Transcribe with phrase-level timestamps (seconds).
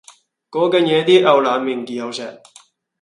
[0.49, 2.41] 嗰間嘢啲牛腩麵幾好食